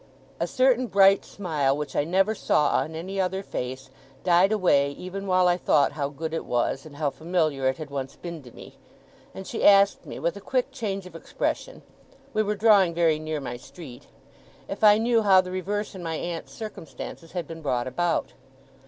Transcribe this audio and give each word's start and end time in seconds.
A 0.39 0.47
certain 0.47 0.87
bright 0.87 1.23
smile, 1.23 1.77
which 1.77 1.95
I 1.95 2.05
never 2.05 2.33
saw 2.33 2.69
on 2.69 2.95
any 2.95 3.21
other 3.21 3.43
face, 3.43 3.91
died 4.23 4.51
away, 4.51 4.89
even 4.93 5.27
while 5.27 5.47
I 5.47 5.57
thought 5.57 5.91
how 5.91 6.09
good 6.09 6.33
it 6.33 6.43
was, 6.43 6.87
and 6.87 6.95
how 6.95 7.11
familiar 7.11 7.67
it 7.67 7.77
had 7.77 7.91
once 7.91 8.15
been 8.15 8.41
to 8.41 8.51
me; 8.51 8.79
and 9.35 9.45
she 9.45 9.63
asked 9.63 10.07
me, 10.07 10.17
with 10.17 10.35
a 10.35 10.41
quick 10.41 10.71
change 10.71 11.05
of 11.05 11.15
expression 11.15 11.83
(we 12.33 12.41
were 12.41 12.55
drawing 12.55 12.95
very 12.95 13.19
near 13.19 13.39
my 13.39 13.57
street), 13.57 14.07
if 14.67 14.83
I 14.83 14.97
knew 14.97 15.21
how 15.21 15.39
the 15.39 15.51
reverse 15.51 15.93
in 15.93 16.01
my 16.01 16.15
aunt's 16.15 16.51
circumstances 16.51 17.33
had 17.33 17.45
been 17.45 17.61
brought 17.61 17.85
about. 17.85 18.33